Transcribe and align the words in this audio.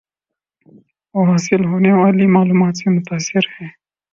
وہ 1.15 1.21
حاصل 1.25 1.61
ہونے 1.65 1.91
والی 1.93 2.25
معلومات 2.27 2.73
سے 2.77 2.89
متاثر 2.89 3.43
ہیں 3.55 3.69